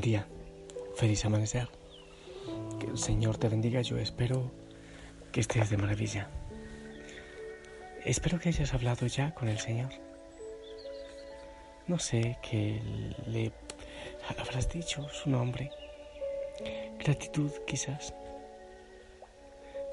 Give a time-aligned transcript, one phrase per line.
[0.00, 0.26] Buen día,
[0.96, 1.68] feliz amanecer.
[2.78, 3.82] Que el Señor te bendiga.
[3.82, 4.50] Yo espero
[5.30, 6.30] que estés de maravilla.
[8.06, 9.90] Espero que hayas hablado ya con el Señor.
[11.86, 12.80] No sé qué
[13.26, 13.52] le
[14.26, 15.70] habrás dicho su nombre.
[16.98, 18.14] Gratitud quizás.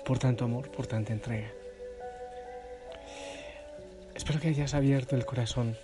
[0.05, 1.52] Por tanto amor, por tanta entrega.
[4.16, 5.75] Espero que hayas abierto el corazón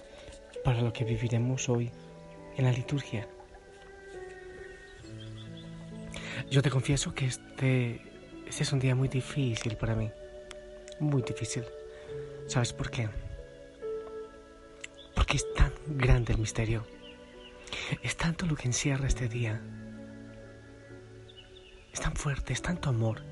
[0.64, 1.92] para lo que viviremos hoy
[2.56, 3.28] en la liturgia.
[6.54, 8.00] Yo te confieso que este,
[8.46, 10.12] este es un día muy difícil para mí.
[11.00, 11.64] Muy difícil.
[12.46, 13.10] ¿Sabes por qué?
[15.16, 16.86] Porque es tan grande el misterio.
[18.04, 19.64] Es tanto lo que encierra este día.
[21.92, 23.24] Es tan fuerte, es tanto amor.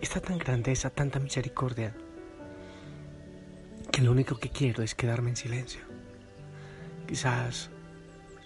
[0.00, 1.92] Está tan grandeza, tanta misericordia.
[3.90, 5.80] Que lo único que quiero es quedarme en silencio.
[7.08, 7.68] Quizás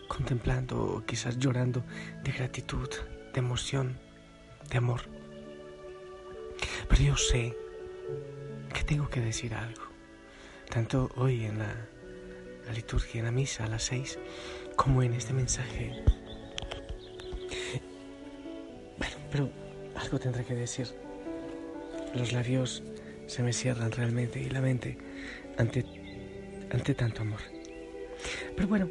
[0.08, 1.84] contemplando, quizás llorando
[2.22, 2.89] de gratitud,
[3.34, 4.02] de emoción,
[4.70, 5.03] de amor.
[6.89, 7.57] Pero yo sé
[8.73, 9.83] que tengo que decir algo,
[10.69, 11.75] tanto hoy en la,
[12.75, 14.19] liturgia, en la misa a las seis,
[14.77, 16.05] como en este mensaje.
[18.98, 19.51] Bueno, pero
[19.97, 20.89] algo tendré que decir.
[22.14, 22.83] Los labios
[23.27, 24.98] se me cierran realmente y la mente
[25.58, 25.85] ante,
[26.70, 27.41] ante tanto amor.
[28.55, 28.89] Pero bueno,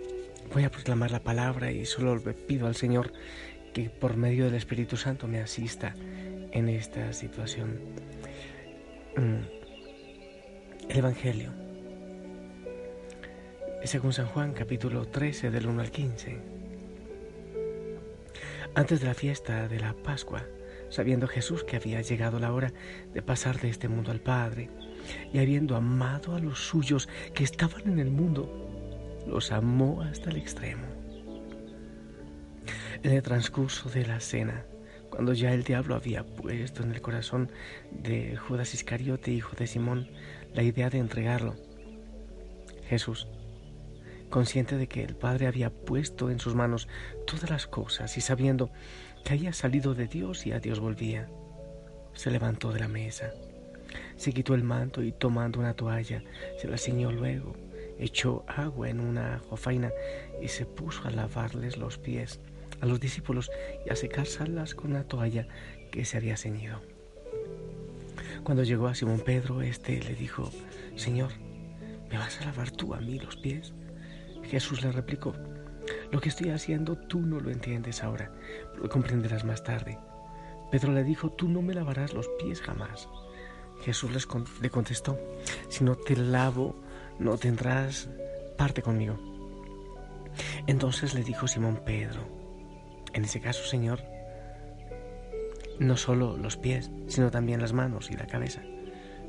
[0.54, 3.14] voy a proclamar la palabra y solo le pido al Señor
[3.74, 5.96] que por medio del Espíritu Santo me asista
[6.52, 7.80] en esta situación.
[9.18, 10.90] Mm.
[10.90, 11.52] El Evangelio.
[13.84, 16.38] Según San Juan, capítulo 13, del 1 al 15.
[18.76, 20.46] Antes de la fiesta de la Pascua,
[20.90, 22.72] sabiendo Jesús que había llegado la hora
[23.14, 24.70] de pasar de este mundo al Padre,
[25.34, 30.38] y habiendo amado a los suyos que estaban en el mundo, los amó hasta el
[30.38, 31.03] extremo.
[33.04, 34.64] En el transcurso de la cena,
[35.10, 37.52] cuando ya el diablo había puesto en el corazón
[37.92, 40.08] de Judas Iscariote, hijo de Simón,
[40.54, 41.58] la idea de entregarlo,
[42.88, 43.28] Jesús,
[44.30, 46.88] consciente de que el Padre había puesto en sus manos
[47.28, 48.72] todas las cosas y sabiendo
[49.26, 51.28] que había salido de Dios y a Dios volvía,
[52.14, 53.34] se levantó de la mesa,
[54.16, 56.24] se quitó el manto y tomando una toalla,
[56.58, 57.54] se la ciñó luego,
[58.00, 59.92] echó agua en una jofaina
[60.42, 62.40] y se puso a lavarles los pies
[62.84, 63.50] a los discípulos
[63.86, 65.48] y a secárselas con la toalla
[65.90, 66.82] que se había ceñido.
[68.44, 70.52] Cuando llegó a Simón Pedro, éste le dijo,
[70.98, 71.32] Señor,
[72.12, 73.74] ¿me vas a lavar tú a mí los pies?
[74.44, 75.34] Jesús le replicó,
[76.12, 78.34] lo que estoy haciendo tú no lo entiendes ahora,
[78.76, 79.98] lo comprenderás más tarde.
[80.70, 83.08] Pedro le dijo, tú no me lavarás los pies jamás.
[83.86, 84.12] Jesús
[84.62, 85.18] le contestó,
[85.70, 86.76] si no te lavo,
[87.18, 88.10] no tendrás
[88.58, 89.18] parte conmigo.
[90.68, 92.43] Entonces le dijo Simón Pedro,
[93.14, 94.02] en ese caso, Señor,
[95.80, 98.62] no solo los pies, sino también las manos y la cabeza.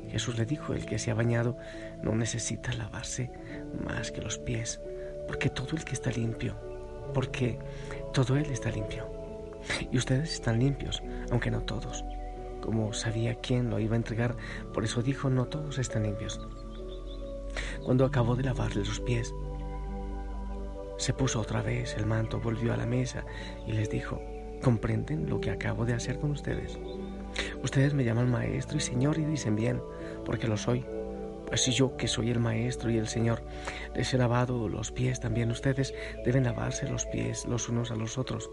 [0.09, 1.57] Jesús le dijo, el que se ha bañado
[2.03, 3.31] no necesita lavarse
[3.83, 4.79] más que los pies,
[5.27, 6.55] porque todo el que está limpio,
[7.13, 7.59] porque
[8.13, 9.09] todo él está limpio.
[9.91, 12.03] Y ustedes están limpios, aunque no todos.
[12.61, 14.35] Como sabía quién lo iba a entregar,
[14.73, 16.39] por eso dijo, no todos están limpios.
[17.83, 19.33] Cuando acabó de lavarle los pies,
[21.05, 23.25] se puso otra vez el manto, volvió a la mesa
[23.67, 24.19] y les dijo,
[24.63, 26.79] ¿comprenden lo que acabo de hacer con ustedes?
[27.61, 29.83] Ustedes me llaman maestro y señor y dicen bien,
[30.25, 30.83] porque lo soy.
[31.45, 33.43] Pues si yo, que soy el maestro y el señor,
[33.93, 35.93] les he lavado los pies, también ustedes
[36.25, 38.49] deben lavarse los pies los unos a los otros.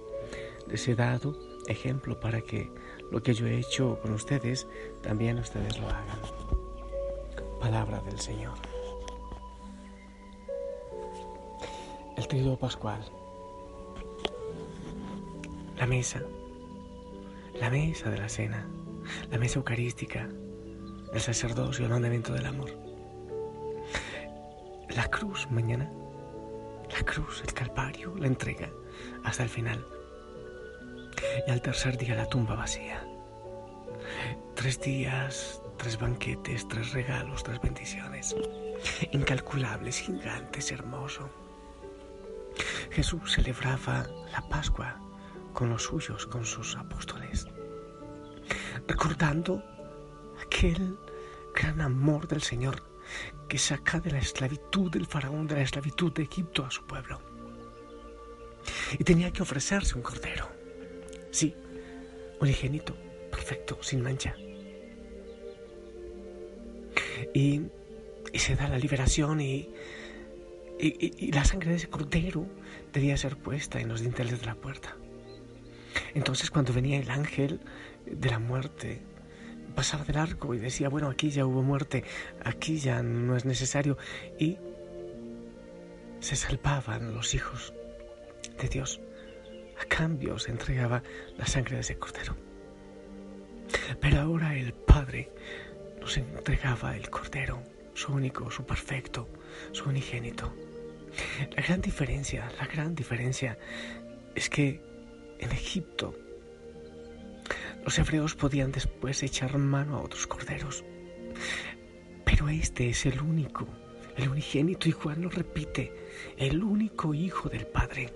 [0.68, 1.38] Les he dado
[1.68, 2.70] ejemplo para que
[3.10, 4.66] lo que yo he hecho con ustedes,
[5.00, 6.20] también ustedes lo hagan.
[7.58, 8.58] Palabra del Señor.
[12.16, 13.00] El trío pascual,
[15.78, 16.22] la mesa,
[17.58, 18.66] la mesa de la cena,
[19.30, 20.28] la mesa eucarística,
[21.12, 22.70] el sacerdocio, el mandamiento del amor.
[24.88, 25.90] la cruz mañana,
[26.90, 28.70] la cruz, el calvario, la entrega
[29.24, 29.84] hasta el final.
[31.46, 33.02] Y al tercer día la tumba vacía.
[34.54, 38.36] Tres días, tres banquetes, tres regalos, tres bendiciones.
[39.12, 41.30] Incalculables, gigantes, hermoso.
[42.92, 45.00] Jesús celebraba la Pascua
[45.54, 47.46] con los suyos, con sus apóstoles,
[48.86, 49.62] recordando
[50.44, 50.98] aquel
[51.54, 52.82] gran amor del Señor
[53.48, 57.20] que saca de la esclavitud del faraón, de la esclavitud de Egipto a su pueblo.
[58.98, 60.48] Y tenía que ofrecerse un cordero,
[61.30, 61.54] sí,
[62.40, 62.94] un unigénito,
[63.30, 64.36] perfecto, sin mancha.
[67.34, 67.62] Y,
[68.34, 69.70] se da la liberación y,
[70.82, 72.46] y, la sangre de ese cordero
[72.92, 74.96] debía ser puesta en los dinteles de la puerta.
[76.14, 77.60] Entonces cuando venía el ángel
[78.06, 79.00] de la muerte,
[79.76, 82.04] pasaba del arco y decía, bueno, aquí ya hubo muerte,
[82.44, 83.96] aquí ya no es necesario.
[84.38, 84.58] Y
[86.20, 87.72] se salvaban los hijos
[88.60, 89.00] de Dios.
[89.80, 91.02] A cambio se entregaba
[91.38, 92.36] la sangre de ese cordero.
[94.00, 95.30] Pero ahora el Padre
[96.00, 97.62] nos entregaba el cordero,
[97.94, 99.28] su único, su perfecto,
[99.70, 100.52] su unigénito.
[101.56, 103.58] La gran diferencia, la gran diferencia
[104.34, 104.80] es que
[105.38, 106.14] en Egipto
[107.84, 110.84] los hebreos podían después echar mano a otros corderos.
[112.24, 113.66] Pero este es el único,
[114.16, 115.92] el unigénito, y Juan lo repite,
[116.36, 118.12] el único hijo del Padre.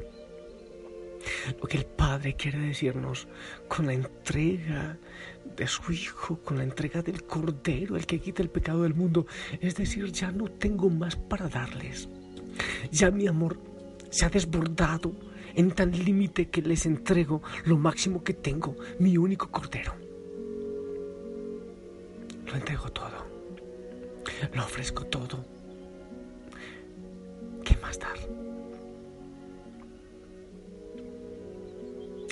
[1.60, 3.26] Lo que el Padre quiere decirnos
[3.68, 4.96] con la entrega
[5.56, 9.26] de su Hijo, con la entrega del Cordero, el que quita el pecado del mundo,
[9.60, 12.08] es decir, ya no tengo más para darles.
[12.90, 13.58] Ya mi amor
[14.10, 15.12] se ha desbordado
[15.54, 19.94] en tan límite que les entrego lo máximo que tengo, mi único cordero.
[22.46, 23.26] Lo entrego todo,
[24.54, 25.44] lo ofrezco todo.
[27.64, 28.16] ¿Qué más dar?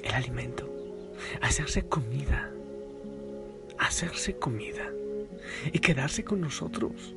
[0.03, 0.71] El alimento,
[1.41, 2.53] hacerse comida,
[3.79, 4.93] hacerse comida
[5.73, 7.15] y quedarse con nosotros.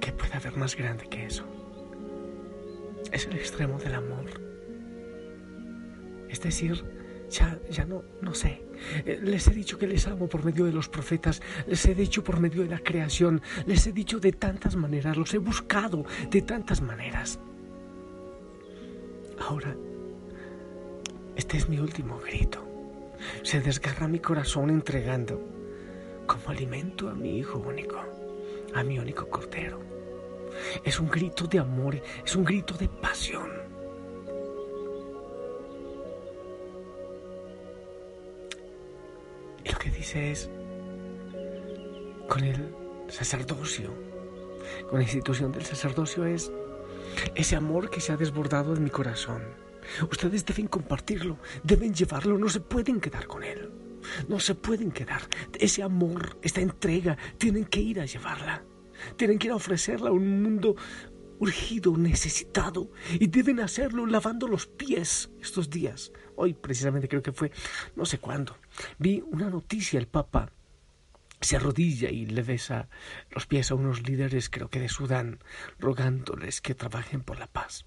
[0.00, 1.44] ¿Qué puede haber más grande que eso?
[3.14, 4.54] Es el extremo del amor
[6.34, 6.84] es decir,
[7.30, 8.60] ya, ya no, no sé.
[9.06, 12.24] Eh, les he dicho que les amo por medio de los profetas, les he dicho
[12.24, 16.42] por medio de la creación, les he dicho de tantas maneras, los he buscado de
[16.42, 17.38] tantas maneras.
[19.38, 19.76] Ahora,
[21.36, 22.66] este es mi último grito.
[23.44, 25.40] Se desgarra mi corazón entregando
[26.26, 28.00] como alimento a mi hijo único,
[28.74, 29.93] a mi único cordero.
[30.84, 33.64] Es un grito de amor, es un grito de pasión.
[40.14, 40.50] es
[42.28, 42.74] con el
[43.08, 43.90] sacerdocio,
[44.88, 46.52] con la institución del sacerdocio es
[47.34, 49.42] ese amor que se ha desbordado en mi corazón.
[50.10, 53.70] Ustedes deben compartirlo, deben llevarlo, no se pueden quedar con él.
[54.28, 55.22] No se pueden quedar.
[55.58, 58.62] Ese amor, esta entrega, tienen que ir a llevarla.
[59.16, 60.76] Tienen que ir a ofrecerla a un mundo
[61.38, 66.12] urgido, necesitado, y deben hacerlo lavando los pies estos días.
[66.36, 67.50] Hoy precisamente creo que fue,
[67.96, 68.56] no sé cuándo,
[68.98, 70.50] vi una noticia, el Papa
[71.40, 72.88] se arrodilla y le besa
[73.30, 75.40] los pies a unos líderes, creo que de Sudán,
[75.78, 77.84] rogándoles que trabajen por la paz.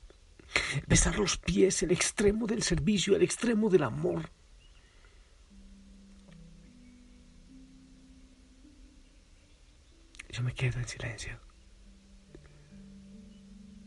[0.87, 4.29] Besar los pies, el extremo del servicio, el extremo del amor.
[10.37, 11.39] Yo me quedo en silencio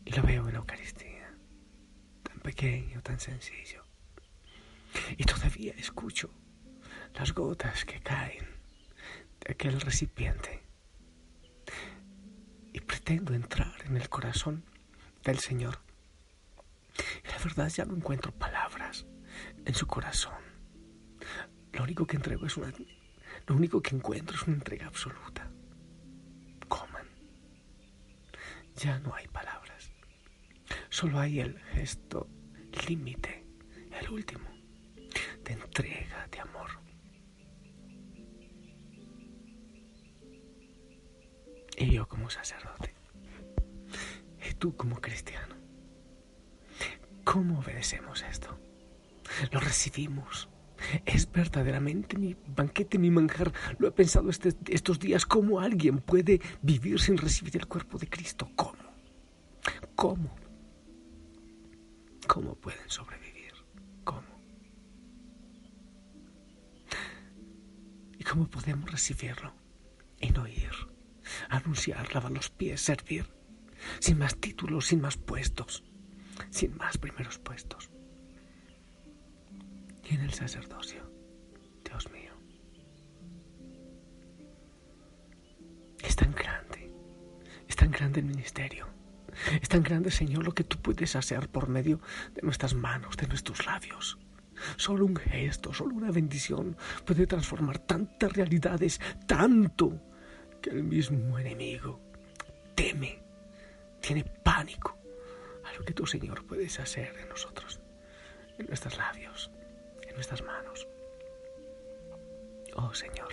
[0.04, 1.33] y lo veo en la Eucaristía,
[2.25, 3.85] tan pequeño, tan sencillo.
[5.16, 6.28] Y todavía escucho
[7.14, 8.49] las gotas que caen
[9.38, 10.64] de aquel recipiente.
[12.73, 14.64] Y pretendo entrar en el corazón
[15.23, 15.78] del Señor.
[17.23, 19.07] Y la verdad ya no encuentro palabras
[19.64, 20.42] en su corazón.
[21.75, 22.73] Lo único que entrego es una
[23.47, 25.50] lo único que encuentro es una entrega absoluta.
[28.83, 29.93] Ya no hay palabras.
[30.89, 32.27] Solo hay el gesto
[32.89, 33.45] límite,
[34.01, 34.49] el último,
[35.45, 36.71] de entrega, de amor.
[41.77, 42.95] Y yo como sacerdote,
[44.49, 45.57] y tú como cristiano,
[47.25, 48.59] ¿cómo obedecemos esto?
[49.53, 50.49] Lo recibimos.
[51.05, 53.53] Es verdaderamente mi banquete, mi manjar.
[53.79, 55.27] Lo he pensado este, estos días.
[55.27, 58.51] ¿Cómo alguien puede vivir sin recibir el cuerpo de Cristo?
[58.57, 58.79] ¿Cómo?
[59.95, 60.37] ¿Cómo?
[62.27, 63.53] ¿Cómo pueden sobrevivir?
[64.05, 64.41] ¿Cómo?
[68.19, 69.53] ¿Y cómo podemos recibirlo?
[70.19, 70.71] En oír,
[71.49, 73.27] anunciar, lavar los pies, servir.
[73.99, 75.83] sin más títulos, sin más puestos,
[76.51, 77.91] sin más primeros puestos.
[80.11, 81.09] En el sacerdocio,
[81.85, 82.33] Dios mío,
[86.02, 86.93] es tan grande,
[87.69, 88.88] es tan grande el ministerio,
[89.62, 92.00] es tan grande, Señor, lo que tú puedes hacer por medio
[92.35, 94.19] de nuestras manos, de nuestros labios.
[94.76, 99.97] Solo un gesto, solo una bendición puede transformar tantas realidades, tanto
[100.61, 102.00] que el mismo enemigo
[102.75, 103.23] teme,
[104.00, 104.99] tiene pánico
[105.64, 107.79] a lo que tú, Señor, puedes hacer en nosotros,
[108.59, 109.52] en nuestros labios,
[110.21, 110.87] nuestras manos.
[112.77, 113.33] Oh Señor,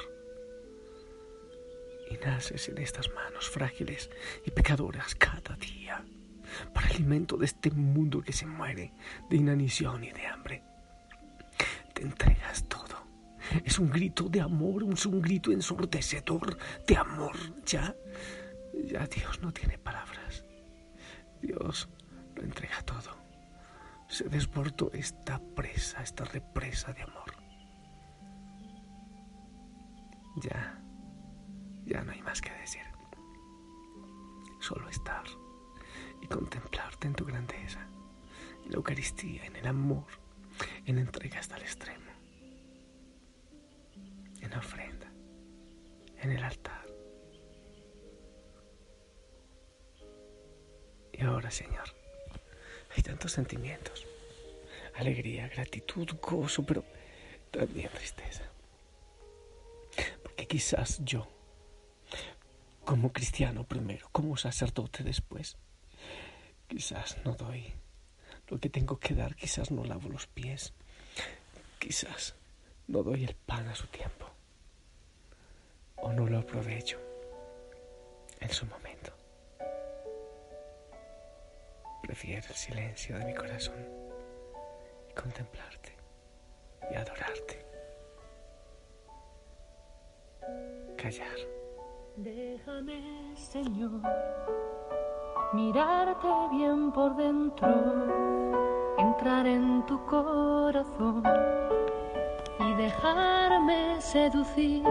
[2.09, 4.09] y naces en estas manos frágiles
[4.45, 6.05] y pecadoras cada día
[6.73, 8.93] para alimento de este mundo que se muere
[9.29, 10.63] de inanición y de hambre
[11.93, 13.05] te entregas todo.
[13.65, 17.35] Es un grito de amor, es un grito ensordecedor de amor.
[17.65, 17.93] Ya,
[18.85, 20.45] ya Dios no tiene palabras.
[21.41, 21.89] Dios
[22.35, 23.26] lo entrega todo.
[24.07, 27.33] Se desbordó esta presa, esta represa de amor.
[30.37, 30.81] Ya,
[31.85, 32.83] ya no hay más que decir.
[34.59, 35.23] Solo estar
[36.21, 37.87] y contemplarte en tu grandeza,
[38.63, 40.05] en la Eucaristía, en el amor
[40.85, 42.11] en entrega hasta el extremo,
[44.41, 45.11] en ofrenda,
[46.17, 46.85] en el altar.
[51.13, 51.96] Y ahora, Señor,
[52.97, 54.07] hay tantos sentimientos,
[54.95, 56.83] alegría, gratitud, gozo, pero
[57.51, 58.43] también tristeza.
[60.23, 61.27] Porque quizás yo,
[62.83, 65.57] como cristiano primero, como sacerdote después,
[66.67, 67.71] quizás no doy
[68.47, 70.73] lo que tengo que dar, quizás no lavo los pies,
[71.77, 72.33] quizás
[72.87, 74.27] no doy el pan a su tiempo,
[75.97, 76.99] o no lo aprovecho
[78.39, 79.16] en su momento.
[82.07, 83.85] Prefiero el silencio de mi corazón
[85.09, 85.95] y contemplarte
[86.89, 87.65] y adorarte.
[90.97, 91.37] Callar.
[92.15, 94.01] Déjame, Señor
[95.53, 97.67] mirarte bien por dentro,
[98.97, 101.23] entrar en tu corazón
[102.59, 104.83] y dejarme seducir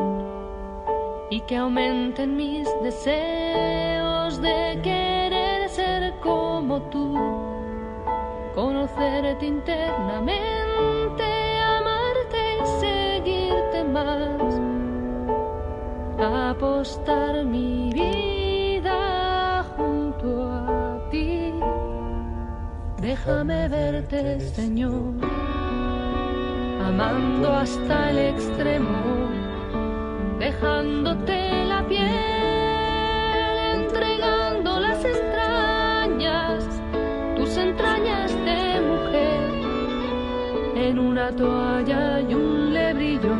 [1.30, 5.45] y que aumenten mis deseos de querer
[6.66, 7.14] como tú,
[8.56, 11.24] conocerte internamente,
[11.62, 14.60] amarte y seguirte más,
[16.50, 19.64] apostar mi vida
[23.00, 25.14] Déjame verte, Señor,
[26.84, 29.28] amando hasta el extremo,
[30.40, 32.45] dejándote la piel,
[40.88, 43.36] en una toalla y un lebrillo,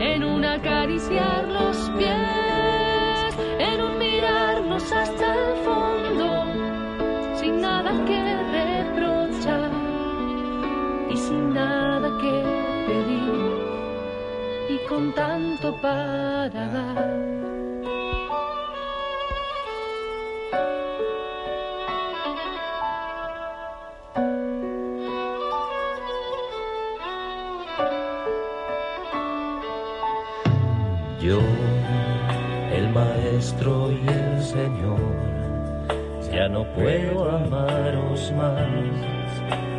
[0.00, 6.26] en un acariciar los pies, en un mirarnos hasta el fondo,
[7.40, 8.20] sin nada que
[11.16, 12.34] sin nada que
[12.86, 13.58] pedir
[14.68, 17.49] y con tanto para dar.
[33.40, 35.00] Maestro y el Señor,
[36.30, 38.68] ya no puedo amaros más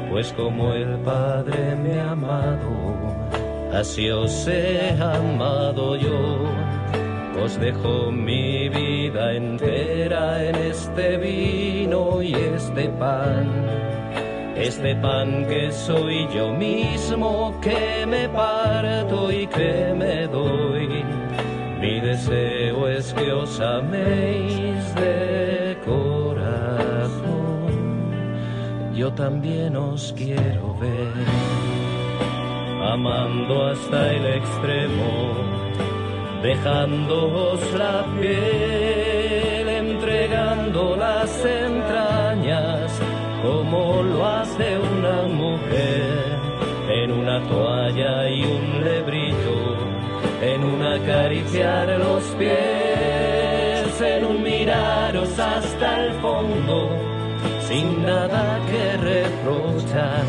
[0.09, 2.71] pues como el Padre me ha amado,
[3.71, 6.49] así os he amado yo.
[7.41, 13.47] Os dejo mi vida entera en este vino y este pan,
[14.55, 21.30] este pan que soy yo mismo, que me parto y que me doy.
[21.81, 27.23] Mi deseo es que os améis de corazón.
[28.93, 31.11] Yo también os quiero ver,
[32.87, 35.33] amando hasta el extremo,
[36.43, 42.91] dejándoos la piel, entregando las entrañas,
[43.41, 46.37] como lo hace una mujer,
[46.91, 48.83] en una toalla y un un
[50.91, 57.11] acariciar los pies, en un miraros hasta el fondo
[57.71, 60.25] sin nada que reprochar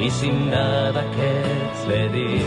[0.00, 1.32] y sin nada que
[1.88, 2.42] pedir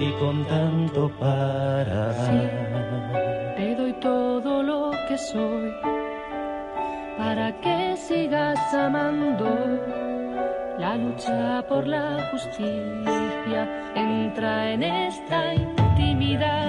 [0.00, 3.54] y con tanto para dar.
[3.56, 5.72] te doy todo lo que soy
[7.16, 9.48] para que sigas amando.
[10.78, 16.68] La lucha por la justicia entra en esta intimidad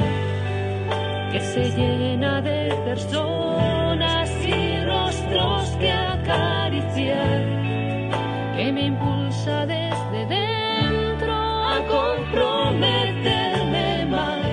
[1.32, 7.44] que se llena de personas y rostros que acariciar,
[8.56, 14.48] que me impulsa desde dentro a comprometerme más.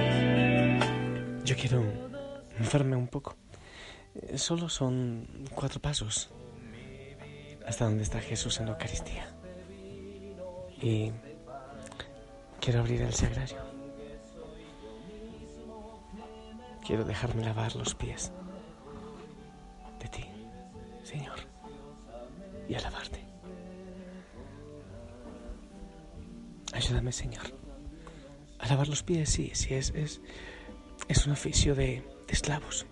[1.45, 1.85] Yo quiero
[2.59, 3.37] moverme un poco.
[4.15, 6.31] Eh, Solo son cuatro pasos
[7.67, 9.29] hasta donde está Jesús en la Eucaristía.
[12.61, 13.59] Quiero abrir el sagrario.
[16.87, 18.33] Quiero dejarme lavar los pies
[20.01, 20.25] de ti,
[21.03, 21.39] Señor,
[22.69, 23.21] y alabarte.
[26.73, 27.43] Ayúdame, Señor.
[28.59, 30.21] A lavar los pies, sí, sí, es, es,
[31.09, 32.87] es un oficio de, de esclavos.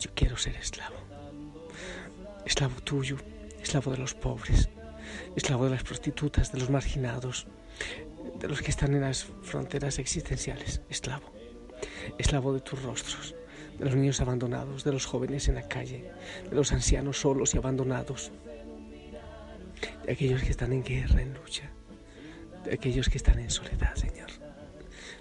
[0.00, 0.96] Yo quiero ser esclavo.
[2.44, 3.16] Esclavo tuyo,
[3.62, 4.68] esclavo de los pobres,
[5.36, 7.46] esclavo de las prostitutas, de los marginados,
[8.44, 10.82] de los que están en las fronteras existenciales.
[10.90, 11.32] Esclavo.
[12.18, 13.34] Esclavo de tus rostros,
[13.78, 16.10] de los niños abandonados, de los jóvenes en la calle,
[16.50, 18.32] de los ancianos solos y abandonados,
[20.04, 21.70] de aquellos que están en guerra, en lucha,
[22.64, 24.28] de aquellos que están en soledad, Señor.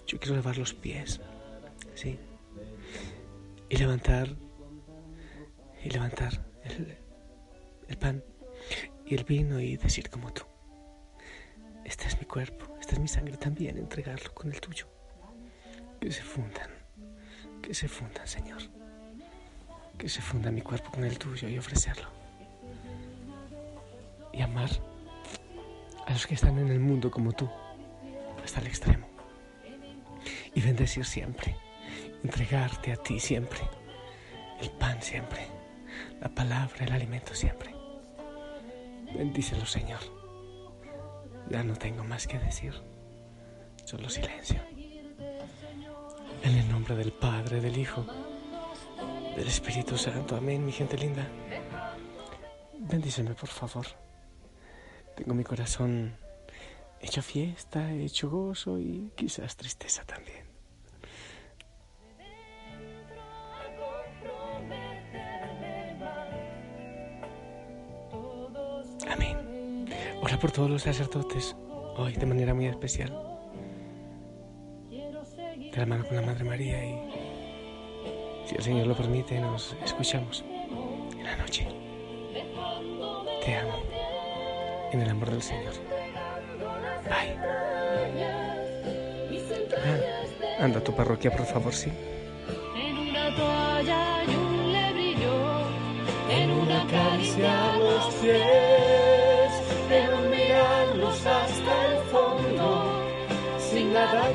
[0.05, 1.21] Yo quiero lavar los pies,
[1.95, 2.19] sí,
[3.69, 4.35] y levantar,
[5.81, 6.97] y levantar el,
[7.87, 8.21] el pan
[9.05, 10.43] y el vino y decir como tú,
[11.85, 14.87] este es mi cuerpo, mi sangre también, entregarlo con el tuyo.
[15.99, 16.69] Que se fundan,
[17.61, 18.61] que se fundan, Señor.
[19.97, 22.07] Que se funda mi cuerpo con el tuyo y ofrecerlo.
[24.33, 24.69] Y amar
[26.05, 27.49] a los que están en el mundo como tú,
[28.43, 29.07] hasta el extremo.
[30.53, 31.55] Y bendecir siempre,
[32.23, 33.61] entregarte a ti siempre,
[34.61, 35.47] el pan siempre,
[36.19, 37.73] la palabra, el alimento siempre.
[39.15, 40.22] Bendícelo, Señor.
[41.49, 42.73] Ya no tengo más que decir,
[43.85, 44.61] solo silencio.
[46.43, 48.05] En el nombre del Padre, del Hijo,
[49.35, 50.35] del Espíritu Santo.
[50.35, 51.27] Amén, mi gente linda.
[52.79, 53.85] Bendíceme, por favor.
[55.15, 56.15] Tengo mi corazón
[56.99, 60.43] hecho fiesta, hecho gozo y quizás tristeza también.
[69.09, 69.42] Amén.
[70.23, 71.53] Ora por todos los sacerdotes,
[71.97, 73.11] hoy de manera muy especial.
[74.89, 76.95] De la mano con la Madre María y,
[78.45, 80.45] si el Señor lo permite, nos escuchamos
[81.17, 81.67] en la noche.
[83.43, 83.83] Te amo
[84.93, 85.73] en el amor del Señor.
[87.03, 87.37] Bye.
[89.75, 91.91] Ah, anda a tu parroquia, por favor, sí.
[92.77, 95.67] En una toalla y un lebrillo,
[96.29, 98.92] en una caricia los pies,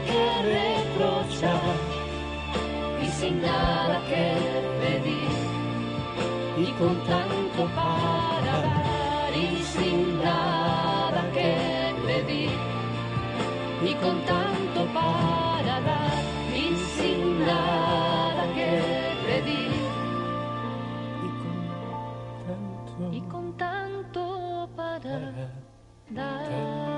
[0.07, 0.23] que
[0.55, 1.77] reprochar.
[3.03, 4.35] Y sin nada que
[4.81, 5.33] pedir.
[6.59, 9.33] Y con tanto para dar.
[9.37, 12.51] Y sin nada que pedir.
[13.83, 16.23] Y con tanto para dar.
[16.55, 18.71] Y sin nada que
[19.27, 19.73] pedir.
[21.27, 21.57] Y con
[22.47, 23.17] tanto.
[23.17, 25.33] Y con tanto para
[26.11, 26.98] dar.